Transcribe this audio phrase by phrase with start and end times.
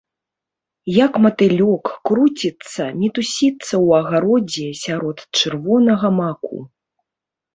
[1.05, 6.57] Як матылёк, круціцца, мітусіцца ў агародзе сярод чырвонага маку.